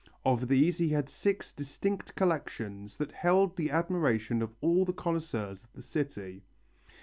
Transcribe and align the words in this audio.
Of 0.25 0.47
these 0.47 0.79
he 0.79 0.89
had 0.89 1.09
six 1.09 1.53
distinct 1.53 2.15
collections 2.15 2.97
that 2.97 3.11
held 3.11 3.55
the 3.55 3.69
admiration 3.69 4.41
of 4.41 4.51
all 4.59 4.83
the 4.83 4.93
connoisseurs 4.93 5.63
of 5.63 5.73
the 5.73 5.83
city. 5.83 6.41